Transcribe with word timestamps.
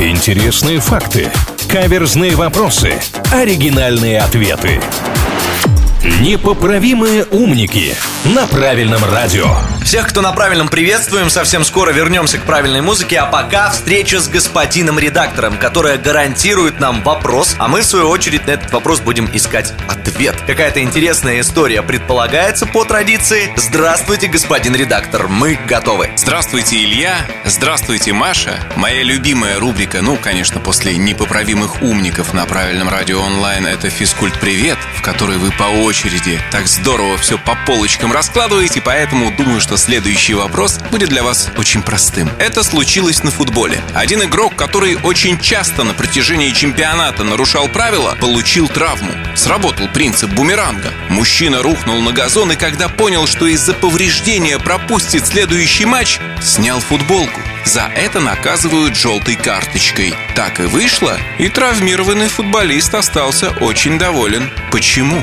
Интересные 0.00 0.80
факты. 0.80 1.30
Каверзные 1.68 2.34
вопросы. 2.34 2.94
Оригинальные 3.32 4.18
ответы. 4.20 4.80
Непоправимые 6.20 7.24
умники 7.24 7.94
на 8.24 8.46
правильном 8.48 9.04
радио. 9.04 9.46
Всех, 9.84 10.08
кто 10.08 10.22
на 10.22 10.32
правильном, 10.32 10.68
приветствуем. 10.68 11.28
Совсем 11.28 11.62
скоро 11.62 11.92
вернемся 11.92 12.38
к 12.38 12.44
правильной 12.44 12.80
музыке. 12.80 13.18
А 13.18 13.26
пока 13.26 13.68
встреча 13.68 14.18
с 14.18 14.28
господином 14.28 14.98
редактором, 14.98 15.58
которая 15.58 15.98
гарантирует 15.98 16.80
нам 16.80 17.02
вопрос, 17.02 17.54
а 17.58 17.68
мы, 17.68 17.82
в 17.82 17.84
свою 17.84 18.08
очередь, 18.08 18.46
на 18.46 18.52
этот 18.52 18.72
вопрос 18.72 19.00
будем 19.00 19.28
искать 19.34 19.74
ответ. 19.86 20.36
Какая-то 20.46 20.80
интересная 20.80 21.40
история 21.40 21.82
предполагается 21.82 22.64
по 22.64 22.86
традиции. 22.86 23.52
Здравствуйте, 23.58 24.28
господин 24.28 24.74
редактор, 24.74 25.28
мы 25.28 25.58
готовы. 25.68 26.10
Здравствуйте, 26.16 26.82
Илья. 26.82 27.18
Здравствуйте, 27.44 28.14
Маша. 28.14 28.58
Моя 28.76 29.02
любимая 29.02 29.60
рубрика, 29.60 30.00
ну, 30.00 30.16
конечно, 30.16 30.60
после 30.60 30.96
непоправимых 30.96 31.82
умников 31.82 32.32
на 32.32 32.46
правильном 32.46 32.88
радио 32.88 33.20
онлайн, 33.20 33.66
это 33.66 33.90
физкульт 33.90 34.40
привет, 34.40 34.78
в 34.96 35.02
которой 35.02 35.36
вы 35.36 35.52
по 35.52 35.64
очереди 35.64 36.40
так 36.50 36.68
здорово 36.68 37.18
все 37.18 37.36
по 37.36 37.54
полочкам 37.66 38.12
раскладываете, 38.12 38.80
поэтому 38.80 39.30
думаю, 39.36 39.60
что 39.60 39.73
следующий 39.76 40.34
вопрос 40.34 40.78
будет 40.90 41.08
для 41.08 41.22
вас 41.22 41.50
очень 41.56 41.82
простым. 41.82 42.30
Это 42.38 42.62
случилось 42.62 43.22
на 43.22 43.30
футболе. 43.30 43.82
Один 43.94 44.22
игрок, 44.22 44.56
который 44.56 44.96
очень 45.02 45.38
часто 45.38 45.84
на 45.84 45.94
протяжении 45.94 46.50
чемпионата 46.50 47.24
нарушал 47.24 47.68
правила, 47.68 48.16
получил 48.20 48.68
травму. 48.68 49.12
Сработал 49.34 49.88
принцип 49.88 50.30
бумеранга. 50.30 50.92
Мужчина 51.08 51.62
рухнул 51.62 52.00
на 52.00 52.12
газон 52.12 52.52
и 52.52 52.56
когда 52.56 52.88
понял, 52.88 53.26
что 53.26 53.46
из-за 53.46 53.74
повреждения 53.74 54.58
пропустит 54.58 55.26
следующий 55.26 55.84
матч, 55.84 56.18
снял 56.42 56.80
футболку. 56.80 57.40
За 57.64 57.90
это 57.94 58.20
наказывают 58.20 58.96
желтой 58.96 59.36
карточкой. 59.36 60.14
Так 60.34 60.60
и 60.60 60.64
вышло, 60.64 61.18
и 61.38 61.48
травмированный 61.48 62.28
футболист 62.28 62.94
остался 62.94 63.50
очень 63.60 63.98
доволен. 63.98 64.50
Почему? 64.70 65.22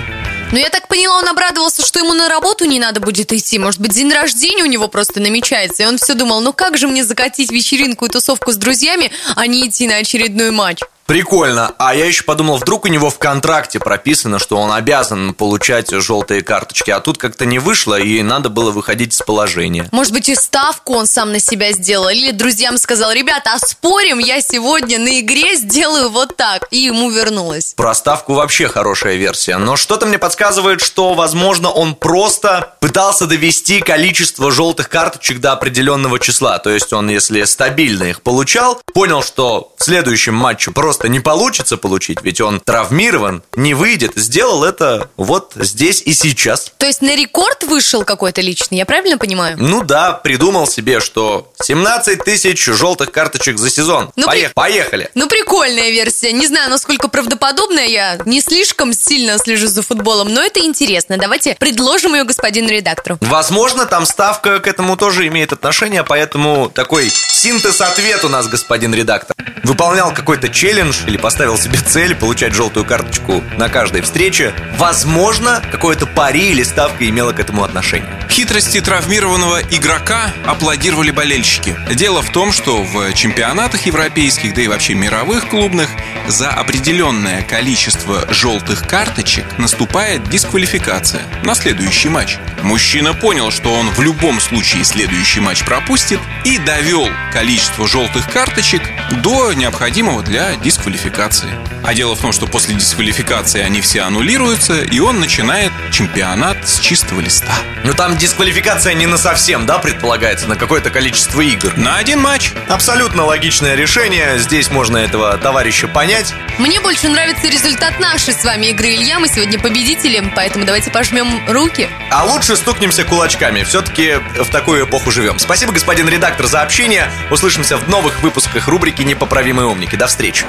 Ну, 0.52 0.58
я 0.58 0.70
так 0.70 0.90
поняла, 0.90 1.18
он 1.18 1.30
обрадовался, 1.30 1.82
что 1.82 2.00
ему 2.00 2.14
на 2.14 2.28
работу 2.28 2.66
не 2.66 2.78
надо 2.78 3.00
будет 3.00 3.32
идти. 3.32 3.58
Может 3.58 3.80
быть, 3.80 3.94
день 3.94 4.12
рождения 4.12 4.64
у 4.64 4.68
него 4.68 4.90
просто 4.90 5.22
намечается. 5.22 5.84
И 5.84 5.86
он 5.86 5.98
все 5.98 6.14
думал, 6.14 6.42
ну 6.42 6.52
как 6.52 6.78
же 6.78 6.88
мне 6.88 7.06
закатить 7.06 7.52
вечеринку 7.52 8.06
и 8.06 8.10
тусовку 8.10 8.52
с 8.52 8.58
друзьями, 8.58 9.12
а 9.36 9.48
не 9.48 9.68
идти 9.68 9.88
на 9.88 9.96
очередной 9.96 10.52
матч? 10.52 10.82
Прикольно. 11.12 11.74
А 11.78 11.94
я 11.94 12.06
еще 12.06 12.24
подумал, 12.24 12.56
вдруг 12.56 12.86
у 12.86 12.88
него 12.88 13.10
в 13.10 13.20
контракте 13.20 13.82
прописано, 13.82 14.40
что 14.40 14.56
он 14.56 14.72
обязан 14.72 15.34
получать 15.34 15.92
желтые 15.92 16.42
карточки, 16.42 16.90
а 16.90 17.02
тут 17.02 17.18
как-то 17.18 17.46
не 17.46 17.60
вышло, 17.60 18.00
и 18.00 18.24
надо 18.24 18.48
было 18.48 18.72
выходить 18.72 19.14
из 19.14 19.22
положения. 19.22 19.90
Может 19.92 20.14
быть, 20.14 20.30
и 20.30 20.36
ставку 20.36 20.94
он 20.94 21.08
сам 21.08 21.34
на 21.34 21.42
себя 21.42 21.74
сделал. 21.74 22.08
Или 22.08 22.32
друзьям 22.32 22.78
сказал, 22.78 23.12
ребята, 23.12 23.56
а 23.56 23.60
спорим, 23.60 24.20
я 24.20 24.40
сегодня 24.40 25.00
на 25.00 25.20
игре 25.20 25.58
сделаю 25.58 26.10
вот 26.10 26.38
так. 26.38 26.66
И 26.72 26.78
ему 26.78 27.10
вернулось. 27.10 27.74
Про 27.76 27.94
ставку 27.94 28.34
вообще 28.36 28.70
хорошая 28.70 29.18
версия. 29.18 29.58
Но 29.58 29.76
что-то 29.76 30.06
мне 30.06 30.18
подсказывает, 30.18 30.80
что, 30.80 31.14
возможно, 31.14 31.72
он 31.72 31.94
просто 31.94 32.76
пытался 32.80 33.26
довести 33.28 33.82
количество 33.82 34.50
желтых 34.50 34.88
карточек 34.88 35.42
до 35.42 35.52
определенного 35.52 36.20
числа. 36.20 36.58
То 36.60 36.70
есть 36.70 36.94
он, 36.94 37.10
если 37.10 37.44
стабильно 37.44 38.06
их 38.06 38.22
получал, 38.22 38.82
понял, 38.94 39.22
что 39.22 39.74
в 39.78 39.84
следующем 39.84 40.36
матче 40.36 40.72
просто 40.72 41.01
просто 41.02 41.10
не 41.10 41.20
получится 41.20 41.78
получить, 41.78 42.20
ведь 42.22 42.42
он 42.42 42.60
травмирован, 42.60 43.44
не 43.56 43.74
выйдет. 43.74 44.12
Сделал 44.16 44.64
это 44.64 45.10
вот 45.18 45.54
здесь 45.56 46.04
и 46.06 46.14
сейчас. 46.14 46.72
То 46.78 46.86
есть 46.86 47.02
на 47.02 47.16
рекорд 47.16 47.64
вышел 47.64 48.06
какой-то 48.06 48.42
личный, 48.42 48.78
я 48.78 48.86
правильно 48.86 49.18
понимаю? 49.18 49.58
Ну 49.60 49.84
да, 49.84 50.12
придумал 50.12 50.68
себе, 50.68 51.00
что 51.00 51.52
17 51.64 52.24
тысяч 52.24 52.64
желтых 52.66 53.12
карточек 53.12 53.58
за 53.58 53.70
сезон. 53.70 54.12
Ну, 54.16 54.28
Поех- 54.28 54.50
при... 54.50 54.54
Поехали. 54.54 55.10
Ну 55.16 55.28
прикольная 55.28 55.90
версия. 55.90 56.32
Не 56.34 56.46
знаю, 56.48 56.70
насколько 56.70 57.08
правдоподобная 57.08 57.88
я. 57.88 58.20
Не 58.26 58.42
слишком 58.42 58.94
сильно 58.94 59.38
слежу 59.40 59.68
за 59.68 59.82
футболом, 59.82 60.28
но 60.34 60.42
это 60.44 60.60
интересно. 60.60 61.18
Давайте 61.18 61.56
предложим 61.60 62.14
ее 62.14 62.24
господину 62.24 62.70
редактору. 62.70 63.18
Возможно, 63.22 63.86
там 63.86 64.06
ставка 64.06 64.60
к 64.60 64.68
этому 64.68 64.98
тоже 64.98 65.28
имеет 65.28 65.52
отношение, 65.52 66.04
поэтому 66.04 66.70
такой 66.70 67.12
синтез 67.42 67.82
ответ 67.82 68.24
у 68.24 68.30
нас, 68.30 68.48
господин 68.48 68.94
редактор. 68.94 69.36
Выполнял 69.64 70.14
какой-то 70.14 70.48
челлендж, 70.48 71.02
или 71.08 71.18
поставил 71.18 71.58
себе 71.58 71.80
цель 71.80 72.14
получать 72.16 72.54
желтую 72.54 72.86
карточку 72.86 73.44
на 73.58 73.68
каждой 73.68 74.02
встрече, 74.02 74.54
возможно, 74.78 75.60
какое-то 75.72 76.06
пари 76.06 76.52
или 76.52 76.62
ставка 76.62 77.10
имела 77.10 77.32
к 77.32 77.40
этому 77.40 77.64
отношение. 77.64 78.21
Хитрости 78.32 78.80
травмированного 78.80 79.62
игрока 79.72 80.34
аплодировали 80.46 81.12
болельщики. 81.12 81.76
Дело 81.94 82.22
в 82.22 82.32
том, 82.32 82.54
что 82.54 82.82
в 82.82 83.14
чемпионатах 83.14 83.86
европейских, 83.86 84.54
да 84.54 84.62
и 84.62 84.70
вообще 84.70 84.94
мировых 84.94 85.50
клубных, 85.50 85.90
за 86.30 86.50
определенное 86.50 87.42
количество 87.42 88.26
желтых 88.34 88.88
карточек 88.88 89.44
наступает 89.58 90.30
дисквалификация 90.30 91.24
на 91.44 91.56
следующий 91.56 92.08
матч. 92.08 92.38
Мужчина 92.64 93.14
понял, 93.14 93.52
что 93.52 93.74
он 93.74 93.90
в 93.90 94.00
любом 94.02 94.40
случае 94.40 94.86
следующий 94.86 95.42
матч 95.42 95.66
пропустит 95.66 96.20
и 96.46 96.58
довел 96.58 97.10
количество 97.34 97.86
желтых 97.86 98.32
карточек 98.32 98.82
до 99.24 99.52
необходимого 99.52 100.24
для 100.24 100.56
дисквалификации. 100.56 101.50
А 101.84 101.94
дело 101.94 102.16
в 102.16 102.20
том, 102.20 102.32
что 102.32 102.48
после 102.48 102.76
дисквалификации 102.76 103.62
они 103.62 103.82
все 103.82 104.02
аннулируются, 104.02 104.82
и 104.84 105.00
он 105.00 105.20
начинает 105.20 105.72
чемпионат 105.92 106.70
с 106.70 106.80
чистого 106.80 107.20
листа. 107.20 107.54
Ну 107.84 107.94
там 107.94 108.16
дисквалификация 108.22 108.94
не 108.94 109.08
на 109.08 109.18
совсем, 109.18 109.66
да, 109.66 109.80
предполагается, 109.80 110.48
на 110.48 110.56
какое-то 110.56 110.92
количество 110.92 111.42
игр. 111.42 111.76
На 111.76 111.98
один 111.98 112.22
матч. 112.22 112.54
Абсолютно 112.70 113.26
логичное 113.26 113.74
решение. 113.74 114.38
Здесь 114.38 114.70
можно 114.70 114.98
этого 114.98 115.36
товарища 115.40 115.88
понять. 115.88 116.32
Мне 116.60 116.80
больше 116.80 117.10
нравится 117.10 117.48
результат 117.48 118.00
нашей 118.00 118.36
с 118.36 118.44
вами 118.46 118.68
игры, 118.68 118.90
Илья. 118.90 119.18
Мы 119.20 119.28
сегодня 119.28 119.60
победители, 119.60 120.32
поэтому 120.36 120.66
давайте 120.66 120.92
пожмем 120.92 121.42
руки. 121.50 121.90
А 122.12 122.24
лучше 122.24 122.56
стукнемся 122.56 123.04
кулачками. 123.06 123.64
Все-таки 123.64 124.20
в 124.36 124.50
такую 124.52 124.86
эпоху 124.86 125.10
живем. 125.10 125.40
Спасибо, 125.40 125.72
господин 125.72 126.08
редактор, 126.08 126.46
за 126.46 126.62
общение. 126.62 127.12
Услышимся 127.32 127.78
в 127.78 127.90
новых 127.90 128.22
выпусках 128.22 128.68
рубрики 128.68 129.02
«Непоправимые 129.02 129.66
умники». 129.66 129.96
До 129.96 130.06
встречи. 130.06 130.46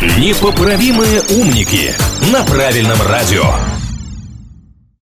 Непоправимые 0.00 1.22
умники 1.22 1.96
на 2.30 2.44
правильном 2.44 3.02
радио. 3.02 3.56